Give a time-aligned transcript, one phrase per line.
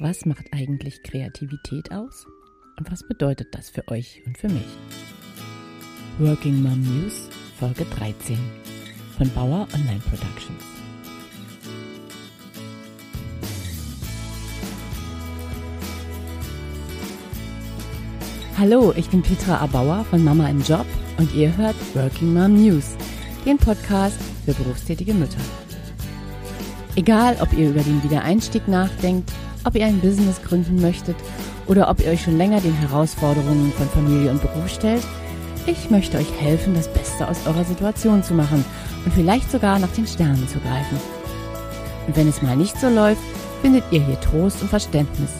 [0.00, 2.24] Was macht eigentlich Kreativität aus?
[2.78, 4.68] Und was bedeutet das für euch und für mich?
[6.20, 8.38] Working Mom News, Folge 13
[9.16, 10.62] von Bauer Online Productions.
[18.56, 20.86] Hallo, ich bin Petra Abauer von Mama im Job
[21.16, 22.94] und ihr hört Working Mom News,
[23.44, 25.40] den Podcast für berufstätige Mütter.
[26.94, 29.32] Egal, ob ihr über den Wiedereinstieg nachdenkt,
[29.68, 31.16] ob ihr ein Business gründen möchtet
[31.66, 35.02] oder ob ihr euch schon länger den Herausforderungen von Familie und Beruf stellt,
[35.66, 38.64] ich möchte euch helfen, das Beste aus eurer Situation zu machen
[39.04, 40.98] und vielleicht sogar nach den Sternen zu greifen.
[42.06, 43.20] Und wenn es mal nicht so läuft,
[43.60, 45.30] findet ihr hier Trost und Verständnis.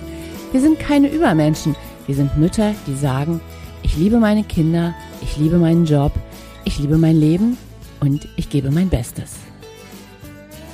[0.52, 1.74] Wir sind keine Übermenschen,
[2.06, 3.40] wir sind Mütter, die sagen,
[3.82, 6.12] ich liebe meine Kinder, ich liebe meinen Job,
[6.66, 7.56] ich liebe mein Leben
[8.00, 9.47] und ich gebe mein Bestes.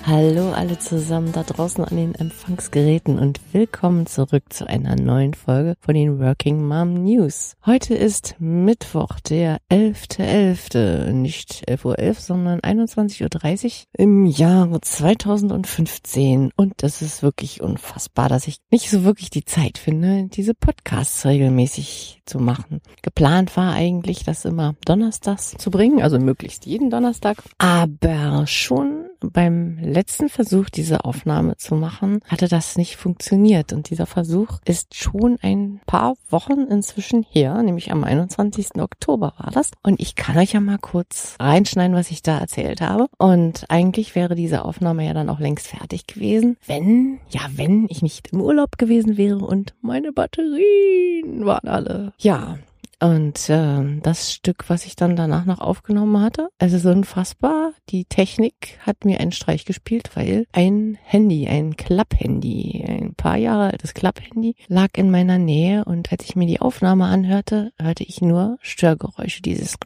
[0.06, 5.76] Hallo alle zusammen da draußen an den Empfangsgeräten und willkommen zurück zu einer neuen Folge
[5.80, 7.54] von den Working Mom News.
[7.64, 14.82] Heute ist Mittwoch, der 11.11., .11., nicht 11.11 Uhr, .11, sondern 21.30 Uhr im Jahre
[14.82, 20.52] 2015 und es ist wirklich unfassbar, dass ich nicht so wirklich die Zeit finde, diese
[20.52, 22.82] Podcasts regelmäßig zu machen.
[23.00, 29.78] Geplant war eigentlich, das immer donnerstags zu bringen, also möglichst jeden Donnerstag, aber schon beim
[29.94, 33.72] letzten Versuch, diese Aufnahme zu machen, hatte das nicht funktioniert.
[33.72, 38.80] Und dieser Versuch ist schon ein paar Wochen inzwischen her, nämlich am 21.
[38.80, 39.70] Oktober war das.
[39.82, 43.06] Und ich kann euch ja mal kurz reinschneiden, was ich da erzählt habe.
[43.18, 48.02] Und eigentlich wäre diese Aufnahme ja dann auch längst fertig gewesen, wenn, ja, wenn ich
[48.02, 52.12] nicht im Urlaub gewesen wäre und meine Batterien waren alle.
[52.18, 52.58] Ja,
[53.00, 57.72] und äh, das Stück, was ich dann danach noch aufgenommen hatte, es ist unfassbar.
[57.90, 63.70] Die Technik hat mir einen Streich gespielt, weil ein Handy, ein Klapphandy, ein paar Jahre
[63.72, 68.20] altes Klapphandy, lag in meiner Nähe und als ich mir die Aufnahme anhörte, hörte ich
[68.20, 69.76] nur Störgeräusche, dieses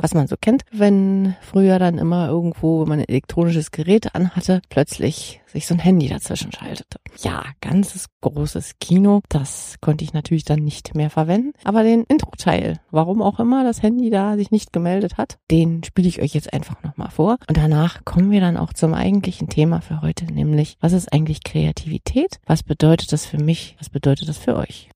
[0.00, 4.62] was man so kennt, wenn früher dann immer irgendwo, wenn man ein elektronisches Gerät anhatte,
[4.68, 6.98] plötzlich sich so ein Handy dazwischen schaltete.
[7.22, 11.52] Ja, ganzes großes Kino, das konnte ich natürlich dann nicht mehr verwenden.
[11.64, 16.08] Aber den Intro-Teil, warum auch immer das Handy da sich nicht gemeldet hat, den spiele
[16.08, 17.38] ich euch jetzt einfach nochmal vor.
[17.48, 21.42] Und danach kommen wir dann auch zum eigentlichen Thema für heute, nämlich, was ist eigentlich
[21.42, 22.38] Kreativität?
[22.46, 23.76] Was bedeutet das für mich?
[23.78, 24.90] Was bedeutet das für euch?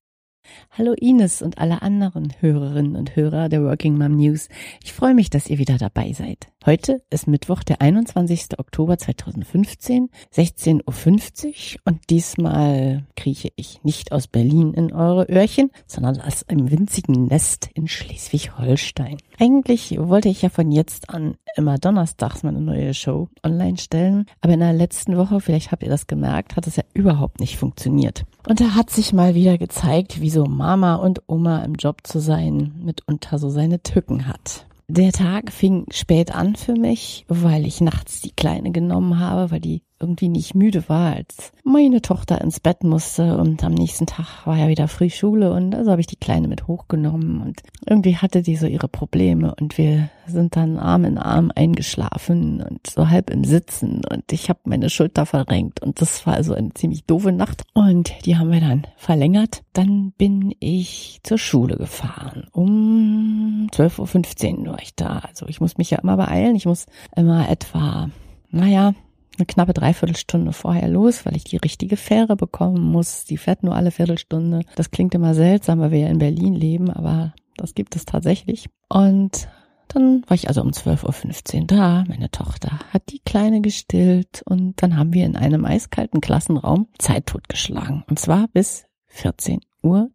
[0.71, 4.49] Hallo Ines und alle anderen Hörerinnen und Hörer der Working Mom News.
[4.83, 6.47] Ich freue mich, dass ihr wieder dabei seid.
[6.65, 8.57] Heute ist Mittwoch, der 21.
[8.57, 16.21] Oktober 2015, 16.50 Uhr und diesmal krieche ich nicht aus Berlin in eure Öhrchen, sondern
[16.21, 19.17] aus einem winzigen Nest in Schleswig-Holstein.
[19.37, 24.53] Eigentlich wollte ich ja von jetzt an immer donnerstags meine neue Show online stellen, aber
[24.53, 28.23] in der letzten Woche, vielleicht habt ihr das gemerkt, hat es ja überhaupt nicht funktioniert.
[28.47, 32.19] Und da hat sich mal wieder gezeigt, wie so Mama und Oma im Job zu
[32.19, 34.65] sein mitunter so seine Tücken hat.
[34.87, 39.61] Der Tag fing spät an für mich, weil ich nachts die Kleine genommen habe, weil
[39.61, 44.45] die irgendwie nicht müde war, als meine Tochter ins Bett musste und am nächsten Tag
[44.45, 48.41] war ja wieder Frühschule und also habe ich die Kleine mit hochgenommen und irgendwie hatte
[48.41, 53.29] die so ihre Probleme und wir sind dann Arm in Arm eingeschlafen und so halb
[53.29, 57.31] im Sitzen und ich habe meine Schulter verrenkt und das war also eine ziemlich doofe
[57.31, 59.63] Nacht und die haben wir dann verlängert.
[59.73, 62.47] Dann bin ich zur Schule gefahren.
[62.51, 65.19] Um 12.15 Uhr war ich da.
[65.27, 66.55] Also ich muss mich ja immer beeilen.
[66.55, 68.09] Ich muss immer etwa,
[68.51, 68.93] naja,
[69.37, 73.25] eine knappe Dreiviertelstunde vorher los, weil ich die richtige Fähre bekommen muss.
[73.25, 74.61] Die fährt nur alle Viertelstunde.
[74.75, 78.69] Das klingt immer seltsam, weil wir ja in Berlin leben, aber das gibt es tatsächlich.
[78.89, 79.47] Und
[79.87, 82.03] dann war ich also um 12.15 Uhr da.
[82.07, 87.27] Meine Tochter hat die Kleine gestillt und dann haben wir in einem eiskalten Klassenraum Zeit
[87.27, 88.03] totgeschlagen.
[88.09, 88.85] Und zwar bis
[89.15, 90.09] 14.30 Uhr.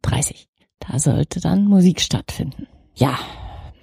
[0.81, 2.67] Da sollte dann Musik stattfinden.
[2.95, 3.19] Ja,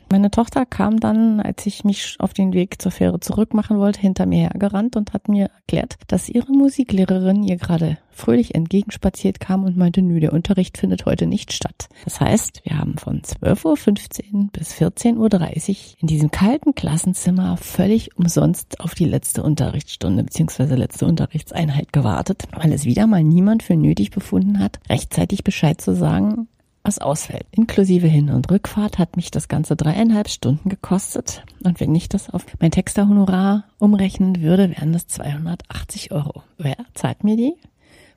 [0.09, 3.99] meine Tochter kam dann, als ich mich auf den Weg zur Fähre zurück machen wollte,
[3.99, 9.63] hinter mir hergerannt und hat mir erklärt, dass ihre Musiklehrerin ihr gerade fröhlich entgegenspaziert kam
[9.63, 11.89] und meinte, nö, der Unterricht findet heute nicht statt.
[12.05, 18.17] Das heißt, wir haben von 12.15 Uhr bis 14.30 Uhr in diesem kalten Klassenzimmer völlig
[18.17, 20.75] umsonst auf die letzte Unterrichtsstunde bzw.
[20.75, 25.93] letzte Unterrichtseinheit gewartet, weil es wieder mal niemand für nötig befunden hat, rechtzeitig Bescheid zu
[25.93, 26.47] sagen,
[26.85, 27.45] was ausfällt.
[27.51, 31.43] Inklusive Hin- und Rückfahrt hat mich das Ganze dreieinhalb Stunden gekostet.
[31.63, 36.43] Und wenn ich das auf mein Texterhonorar umrechnen würde, wären das 280 Euro.
[36.57, 37.55] Wer zahlt mir die?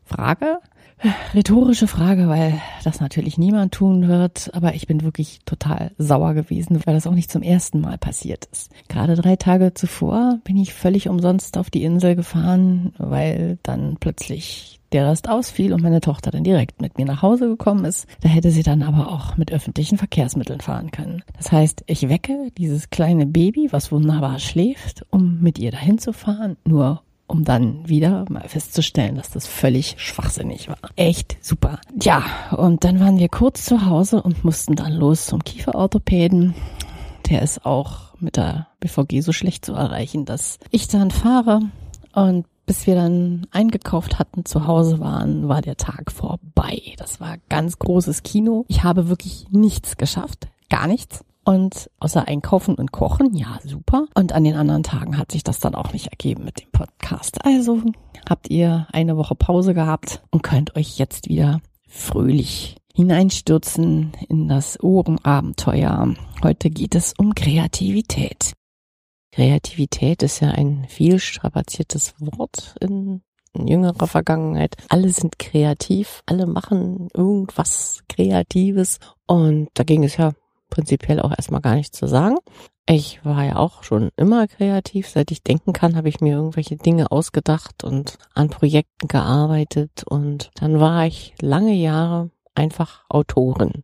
[0.05, 0.59] Frage.
[1.35, 6.81] Rhetorische Frage, weil das natürlich niemand tun wird, aber ich bin wirklich total sauer gewesen,
[6.85, 8.73] weil das auch nicht zum ersten Mal passiert ist.
[8.89, 14.81] Gerade drei Tage zuvor bin ich völlig umsonst auf die Insel gefahren, weil dann plötzlich
[14.93, 18.07] der Rest ausfiel und meine Tochter dann direkt mit mir nach Hause gekommen ist.
[18.23, 21.23] Da hätte sie dann aber auch mit öffentlichen Verkehrsmitteln fahren können.
[21.37, 26.13] Das heißt, ich wecke dieses kleine Baby, was wunderbar schläft, um mit ihr dahin zu
[26.13, 30.79] fahren, nur um dann wieder mal festzustellen, dass das völlig schwachsinnig war.
[30.97, 31.79] Echt super.
[32.01, 32.25] Ja,
[32.57, 36.55] und dann waren wir kurz zu Hause und mussten dann los zum Kieferorthopäden.
[37.29, 41.61] Der ist auch mit der BVG so schlecht zu erreichen, dass ich dann fahre
[42.15, 46.81] und bis wir dann eingekauft hatten, zu Hause waren, war der Tag vorbei.
[46.99, 48.67] Das war ganz großes Kino.
[48.69, 50.49] Ich habe wirklich nichts geschafft.
[50.69, 51.25] Gar nichts.
[51.49, 54.05] Und außer Einkaufen und Kochen, ja, super.
[54.15, 57.43] Und an den anderen Tagen hat sich das dann auch nicht ergeben mit dem Podcast.
[57.43, 57.81] Also
[58.29, 64.79] habt ihr eine Woche Pause gehabt und könnt euch jetzt wieder fröhlich hineinstürzen in das
[64.83, 66.15] Ohrenabenteuer.
[66.43, 68.53] Heute geht es um Kreativität.
[69.33, 73.23] Kreativität ist ja ein viel strapaziertes Wort in
[73.55, 74.77] jüngerer Vergangenheit.
[74.91, 80.33] Alle sind kreativ, alle machen irgendwas Kreatives und da ging es ja
[80.71, 82.37] prinzipiell auch erstmal gar nichts zu sagen.
[82.87, 85.09] Ich war ja auch schon immer kreativ.
[85.09, 90.05] Seit ich denken kann, habe ich mir irgendwelche Dinge ausgedacht und an Projekten gearbeitet.
[90.07, 93.83] Und dann war ich lange Jahre einfach Autorin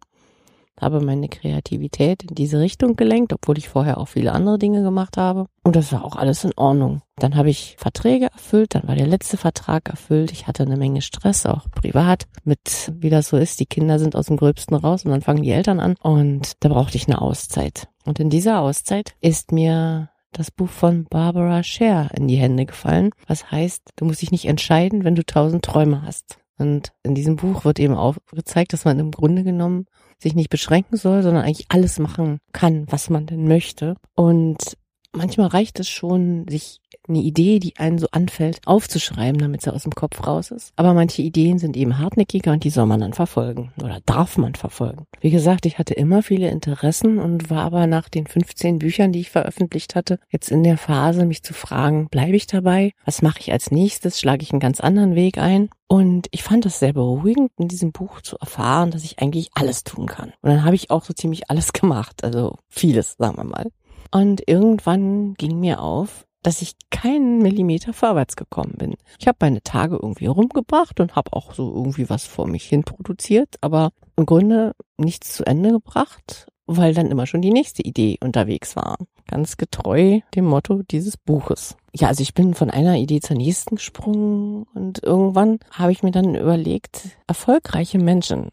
[0.81, 5.17] habe meine Kreativität in diese Richtung gelenkt, obwohl ich vorher auch viele andere Dinge gemacht
[5.17, 5.47] habe.
[5.62, 7.03] Und das war auch alles in Ordnung.
[7.17, 10.32] Dann habe ich Verträge erfüllt, dann war der letzte Vertrag erfüllt.
[10.32, 13.61] Ich hatte eine Menge Stress, auch privat, mit wie das so ist.
[13.61, 15.94] Die Kinder sind aus dem Gröbsten raus und dann fangen die Eltern an.
[16.03, 17.88] Und da brauchte ich eine Auszeit.
[18.05, 23.11] Und in dieser Auszeit ist mir das Buch von Barbara Scher in die Hände gefallen.
[23.26, 26.38] Was heißt, du musst dich nicht entscheiden, wenn du tausend Träume hast.
[26.59, 29.87] Und in diesem Buch wird eben aufgezeigt, dass man im Grunde genommen
[30.19, 33.96] sich nicht beschränken soll, sondern eigentlich alles machen kann, was man denn möchte.
[34.14, 34.76] Und
[35.14, 39.82] manchmal reicht es schon, sich eine Idee, die einen so anfällt, aufzuschreiben, damit sie aus
[39.82, 40.72] dem Kopf raus ist.
[40.76, 44.55] Aber manche Ideen sind eben hartnäckiger und die soll man dann verfolgen oder darf man
[44.55, 45.06] verfolgen.
[45.20, 49.20] Wie gesagt, ich hatte immer viele Interessen und war aber nach den 15 Büchern, die
[49.20, 52.93] ich veröffentlicht hatte, jetzt in der Phase, mich zu fragen, bleibe ich dabei?
[53.05, 54.19] Was mache ich als nächstes?
[54.19, 55.69] Schlage ich einen ganz anderen Weg ein?
[55.87, 59.84] Und ich fand das sehr beruhigend, in diesem Buch zu erfahren, dass ich eigentlich alles
[59.84, 60.32] tun kann.
[60.40, 63.70] Und dann habe ich auch so ziemlich alles gemacht, also vieles, sagen wir mal.
[64.14, 68.94] Und irgendwann ging mir auf, dass ich keinen Millimeter vorwärts gekommen bin.
[69.19, 72.84] Ich habe meine Tage irgendwie rumgebracht und habe auch so irgendwie was vor mich hin
[72.84, 78.19] produziert, aber im Grunde nichts zu Ende gebracht, weil dann immer schon die nächste Idee
[78.22, 78.99] unterwegs war.
[79.26, 81.76] Ganz getreu dem Motto dieses Buches.
[81.93, 86.12] Ja, also ich bin von einer Idee zur nächsten gesprungen und irgendwann habe ich mir
[86.12, 88.49] dann überlegt, erfolgreiche Menschen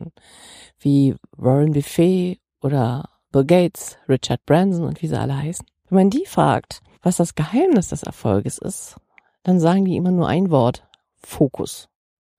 [0.80, 6.10] wie Warren Buffet oder Bill Gates, Richard Branson und wie sie alle heißen, wenn man
[6.10, 8.96] die fragt, was das Geheimnis des Erfolges ist,
[9.44, 10.88] dann sagen die immer nur ein Wort,
[11.18, 11.88] Fokus.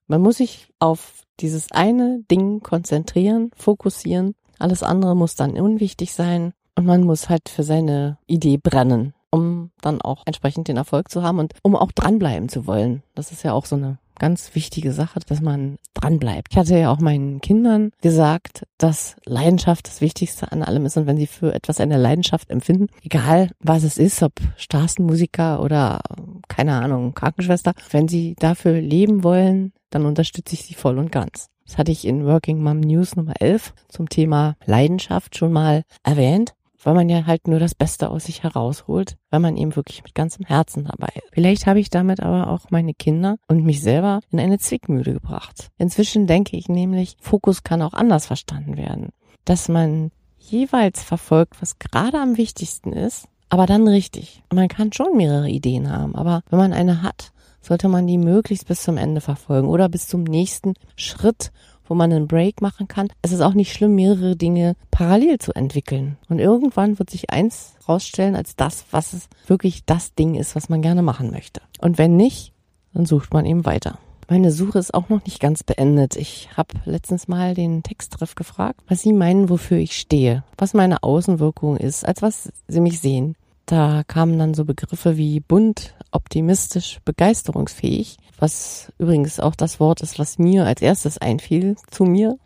[0.06, 4.34] Man muss sich auf dieses eine Ding konzentrieren, fokussieren.
[4.58, 9.70] Alles andere muss dann unwichtig sein und man muss halt für seine Idee brennen, um
[9.80, 13.02] dann auch entsprechend den Erfolg zu haben und um auch dranbleiben zu wollen.
[13.14, 16.48] Das ist ja auch so eine ganz wichtige Sache, dass man dran bleibt.
[16.52, 21.06] Ich hatte ja auch meinen Kindern gesagt, dass Leidenschaft das Wichtigste an allem ist und
[21.06, 26.00] wenn sie für etwas eine Leidenschaft empfinden, egal was es ist, ob Straßenmusiker oder
[26.48, 31.48] keine Ahnung, Krankenschwester, wenn sie dafür leben wollen, dann unterstütze ich sie voll und ganz.
[31.66, 36.54] Das hatte ich in Working Mom News Nummer 11 zum Thema Leidenschaft schon mal erwähnt
[36.82, 40.14] weil man ja halt nur das Beste aus sich herausholt, weil man eben wirklich mit
[40.14, 41.28] ganzem Herzen dabei ist.
[41.32, 45.70] Vielleicht habe ich damit aber auch meine Kinder und mich selber in eine Zwickmühle gebracht.
[45.78, 49.10] Inzwischen denke ich nämlich, Fokus kann auch anders verstanden werden.
[49.44, 54.42] Dass man jeweils verfolgt, was gerade am wichtigsten ist, aber dann richtig.
[54.52, 58.66] Man kann schon mehrere Ideen haben, aber wenn man eine hat, sollte man die möglichst
[58.66, 61.52] bis zum Ende verfolgen oder bis zum nächsten Schritt
[61.86, 63.08] wo man einen Break machen kann.
[63.22, 66.16] Es ist auch nicht schlimm, mehrere Dinge parallel zu entwickeln.
[66.28, 70.68] Und irgendwann wird sich eins rausstellen als das, was es wirklich das Ding ist, was
[70.68, 71.60] man gerne machen möchte.
[71.80, 72.52] Und wenn nicht,
[72.94, 73.98] dann sucht man eben weiter.
[74.28, 76.16] Meine Suche ist auch noch nicht ganz beendet.
[76.16, 81.02] Ich habe letztens mal den Texttreff gefragt, was Sie meinen, wofür ich stehe, was meine
[81.02, 83.36] Außenwirkung ist, als was Sie mich sehen.
[83.66, 90.18] Da kamen dann so Begriffe wie bunt, optimistisch, begeisterungsfähig, was übrigens auch das Wort ist,
[90.18, 92.38] was mir als erstes einfiel zu mir.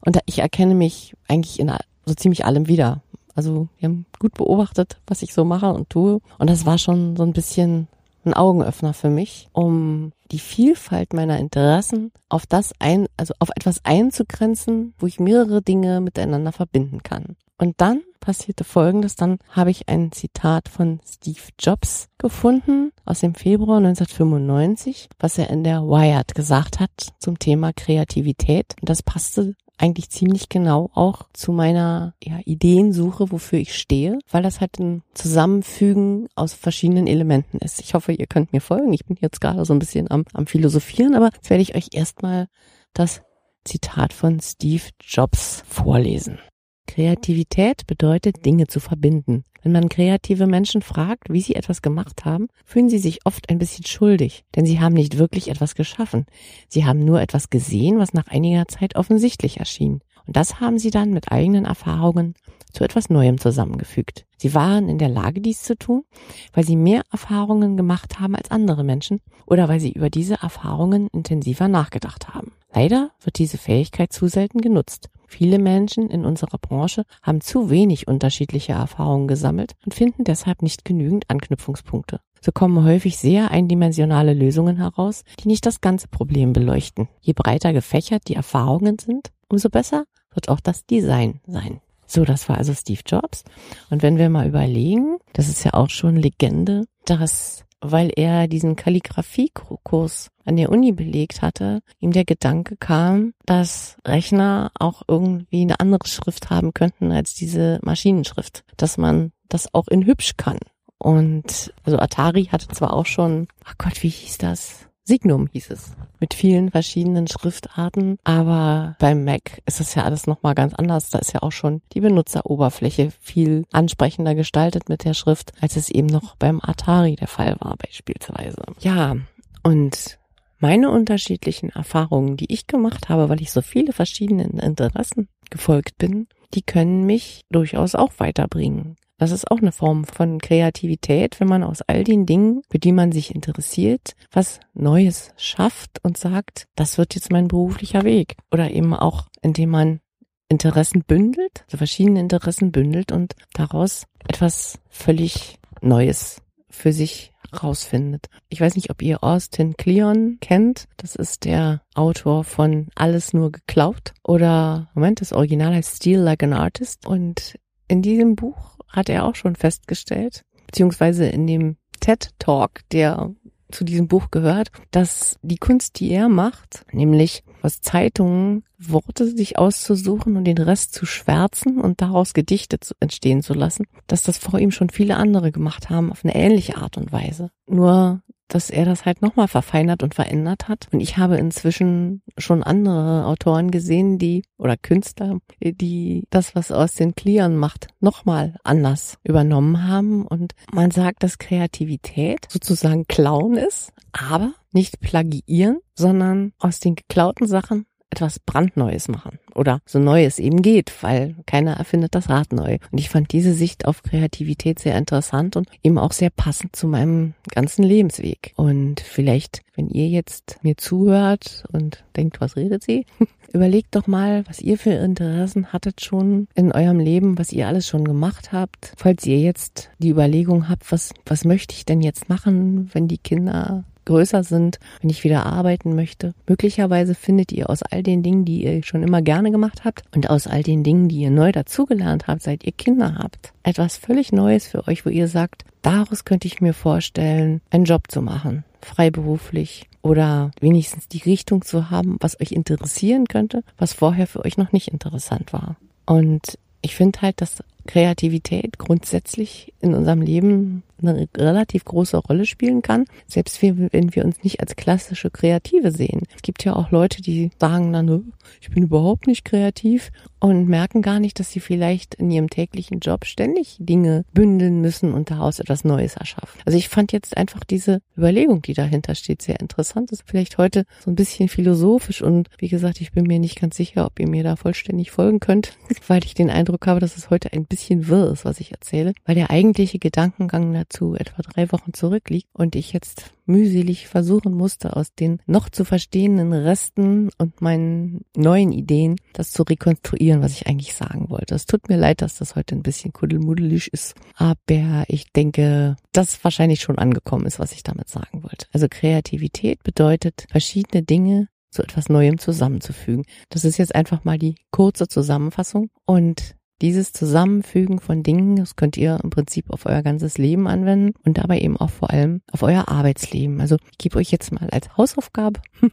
[0.00, 1.72] Und ich erkenne mich eigentlich in
[2.06, 3.02] so ziemlich allem wieder.
[3.34, 6.20] Also wir haben gut beobachtet, was ich so mache und tue.
[6.38, 7.88] Und das war schon so ein bisschen
[8.24, 13.84] ein Augenöffner für mich, um die Vielfalt meiner Interessen auf das ein, also auf etwas
[13.84, 17.36] einzugrenzen, wo ich mehrere Dinge miteinander verbinden kann.
[17.58, 23.34] Und dann passierte Folgendes, dann habe ich ein Zitat von Steve Jobs gefunden aus dem
[23.34, 28.74] Februar 1995, was er in der Wired gesagt hat zum Thema Kreativität.
[28.80, 34.42] Und das passte eigentlich ziemlich genau auch zu meiner ja, Ideensuche, wofür ich stehe, weil
[34.42, 37.80] das halt ein Zusammenfügen aus verschiedenen Elementen ist.
[37.80, 38.92] Ich hoffe, ihr könnt mir folgen.
[38.92, 41.88] Ich bin jetzt gerade so ein bisschen am, am Philosophieren, aber jetzt werde ich euch
[41.92, 42.48] erstmal
[42.92, 43.22] das
[43.64, 46.38] Zitat von Steve Jobs vorlesen.
[46.86, 49.44] Kreativität bedeutet, Dinge zu verbinden.
[49.62, 53.58] Wenn man kreative Menschen fragt, wie sie etwas gemacht haben, fühlen sie sich oft ein
[53.58, 56.26] bisschen schuldig, denn sie haben nicht wirklich etwas geschaffen.
[56.68, 60.00] Sie haben nur etwas gesehen, was nach einiger Zeit offensichtlich erschien.
[60.26, 62.34] Und das haben sie dann mit eigenen Erfahrungen
[62.72, 64.26] zu etwas Neuem zusammengefügt.
[64.36, 66.04] Sie waren in der Lage, dies zu tun,
[66.52, 71.08] weil sie mehr Erfahrungen gemacht haben als andere Menschen oder weil sie über diese Erfahrungen
[71.12, 72.52] intensiver nachgedacht haben.
[72.72, 75.10] Leider wird diese Fähigkeit zu selten genutzt.
[75.30, 80.84] Viele Menschen in unserer Branche haben zu wenig unterschiedliche Erfahrungen gesammelt und finden deshalb nicht
[80.84, 82.20] genügend Anknüpfungspunkte.
[82.40, 87.08] So kommen häufig sehr eindimensionale Lösungen heraus, die nicht das ganze Problem beleuchten.
[87.20, 91.80] Je breiter gefächert die Erfahrungen sind, umso besser wird auch das Design sein.
[92.08, 93.44] So, das war also Steve Jobs.
[93.88, 98.76] Und wenn wir mal überlegen, das ist ja auch schon Legende, dass weil er diesen
[98.76, 105.80] Kalligrafiekurs an der Uni belegt hatte, ihm der Gedanke kam, dass Rechner auch irgendwie eine
[105.80, 110.58] andere Schrift haben könnten als diese Maschinenschrift, dass man das auch in hübsch kann.
[110.98, 114.89] Und also Atari hatte zwar auch schon, ach Gott, wie hieß das?
[115.10, 115.96] Signum hieß es.
[116.20, 118.16] Mit vielen verschiedenen Schriftarten.
[118.22, 121.10] Aber beim Mac ist das ja alles nochmal ganz anders.
[121.10, 125.90] Da ist ja auch schon die Benutzeroberfläche viel ansprechender gestaltet mit der Schrift, als es
[125.90, 128.62] eben noch beim Atari der Fall war beispielsweise.
[128.78, 129.16] Ja,
[129.64, 130.18] und
[130.60, 136.28] meine unterschiedlichen Erfahrungen, die ich gemacht habe, weil ich so viele verschiedene Interessen gefolgt bin,
[136.54, 138.96] die können mich durchaus auch weiterbringen.
[139.20, 142.90] Das ist auch eine Form von Kreativität, wenn man aus all den Dingen, für die
[142.90, 148.36] man sich interessiert, was Neues schafft und sagt, das wird jetzt mein beruflicher Weg.
[148.50, 150.00] Oder eben auch, indem man
[150.48, 158.28] Interessen bündelt, also verschiedene Interessen bündelt und daraus etwas völlig Neues für sich rausfindet.
[158.48, 160.86] Ich weiß nicht, ob ihr Austin Kleon kennt.
[160.96, 164.14] Das ist der Autor von Alles nur geklaut.
[164.24, 167.06] Oder, Moment, das Original heißt Steal Like an Artist.
[167.06, 173.30] Und in diesem Buch hat er auch schon festgestellt, beziehungsweise in dem TED Talk, der
[173.70, 179.58] zu diesem Buch gehört, dass die Kunst, die er macht, nämlich aus Zeitungen Worte sich
[179.58, 184.58] auszusuchen und den Rest zu schwärzen und daraus Gedichte entstehen zu lassen, dass das vor
[184.58, 187.50] ihm schon viele andere gemacht haben auf eine ähnliche Art und Weise.
[187.66, 188.22] Nur
[188.54, 190.88] dass er das halt nochmal verfeinert und verändert hat.
[190.92, 196.94] Und ich habe inzwischen schon andere Autoren gesehen, die, oder Künstler, die das, was aus
[196.94, 200.26] den Cleon macht, nochmal anders übernommen haben.
[200.26, 207.46] Und man sagt, dass Kreativität sozusagen klauen ist, aber nicht plagiieren, sondern aus den geklauten
[207.46, 212.52] Sachen etwas brandneues machen oder so neu es eben geht, weil keiner erfindet das Rad
[212.52, 212.78] neu.
[212.90, 216.86] Und ich fand diese Sicht auf Kreativität sehr interessant und eben auch sehr passend zu
[216.86, 218.52] meinem ganzen Lebensweg.
[218.56, 223.06] Und vielleicht, wenn ihr jetzt mir zuhört und denkt, was redet sie?
[223.52, 227.88] Überlegt doch mal, was ihr für Interessen hattet schon in eurem Leben, was ihr alles
[227.88, 228.92] schon gemacht habt.
[228.96, 233.18] Falls ihr jetzt die Überlegung habt, was, was möchte ich denn jetzt machen, wenn die
[233.18, 236.34] Kinder größer sind, wenn ich wieder arbeiten möchte.
[236.48, 240.30] Möglicherweise findet ihr aus all den Dingen, die ihr schon immer gerne gemacht habt und
[240.30, 244.32] aus all den Dingen, die ihr neu dazugelernt habt, seit ihr Kinder habt, etwas völlig
[244.32, 248.64] Neues für euch, wo ihr sagt, daraus könnte ich mir vorstellen, einen Job zu machen,
[248.80, 254.56] freiberuflich oder wenigstens die Richtung zu haben, was euch interessieren könnte, was vorher für euch
[254.56, 255.76] noch nicht interessant war.
[256.06, 262.82] Und ich finde halt, dass Kreativität grundsätzlich in unserem Leben eine relativ große Rolle spielen
[262.82, 266.22] kann, selbst wenn wir uns nicht als klassische Kreative sehen.
[266.34, 271.02] Es gibt ja auch Leute, die sagen dann, ich bin überhaupt nicht kreativ und merken
[271.02, 275.58] gar nicht, dass sie vielleicht in ihrem täglichen Job ständig Dinge bündeln müssen und daraus
[275.58, 276.60] etwas Neues erschaffen.
[276.64, 280.10] Also ich fand jetzt einfach diese Überlegung, die dahinter steht, sehr interessant.
[280.10, 283.60] Das ist vielleicht heute so ein bisschen philosophisch und wie gesagt, ich bin mir nicht
[283.60, 285.74] ganz sicher, ob ihr mir da vollständig folgen könnt,
[286.08, 289.12] weil ich den Eindruck habe, dass es heute ein bisschen wirr ist, was ich erzähle,
[289.24, 294.96] weil der eigentliche Gedankengang nahezu etwa drei Wochen zurückliegt und ich jetzt mühselig versuchen musste,
[294.96, 300.66] aus den noch zu verstehenden Resten und meinen neuen Ideen das zu rekonstruieren, was ich
[300.66, 301.54] eigentlich sagen wollte.
[301.54, 306.42] Es tut mir leid, dass das heute ein bisschen kuddelmuddelig ist, aber ich denke, dass
[306.44, 308.66] wahrscheinlich schon angekommen ist, was ich damit sagen wollte.
[308.72, 313.24] Also Kreativität bedeutet, verschiedene Dinge zu etwas Neuem zusammenzufügen.
[313.48, 318.96] Das ist jetzt einfach mal die kurze Zusammenfassung und dieses Zusammenfügen von Dingen, das könnt
[318.96, 322.62] ihr im Prinzip auf euer ganzes Leben anwenden und dabei eben auch vor allem auf
[322.62, 323.60] euer Arbeitsleben.
[323.60, 325.60] Also ich gebe euch jetzt mal als Hausaufgabe,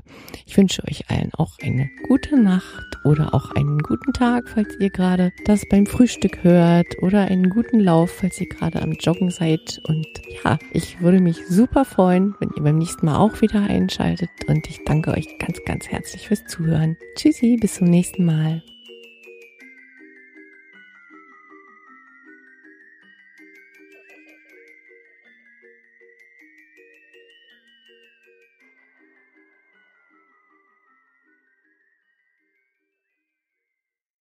[0.45, 4.89] Ich wünsche euch allen auch eine gute Nacht oder auch einen guten Tag, falls ihr
[4.89, 9.81] gerade das beim Frühstück hört oder einen guten Lauf, falls ihr gerade am Joggen seid.
[9.87, 10.07] Und
[10.43, 14.67] ja, ich würde mich super freuen, wenn ihr beim nächsten Mal auch wieder einschaltet und
[14.67, 16.97] ich danke euch ganz, ganz herzlich fürs Zuhören.
[17.15, 18.63] Tschüssi, bis zum nächsten Mal.